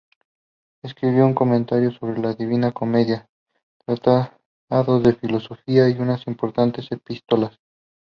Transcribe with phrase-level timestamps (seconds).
[0.81, 3.29] Escribió un comentario sobre "La Divina Comedia",
[3.85, 7.59] tratados de filosofía y unas importantes epístolas.